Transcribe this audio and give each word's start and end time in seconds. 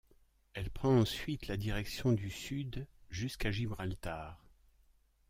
Elle 0.55 0.71
prend 0.71 0.97
ensuite 0.97 1.45
la 1.45 1.57
direction 1.57 2.11
du 2.11 2.31
sud 2.31 2.87
jusqu'à 3.11 3.51
Gibraltar. 3.51 4.43